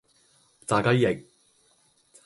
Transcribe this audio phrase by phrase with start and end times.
[0.65, 1.27] 炸雞翼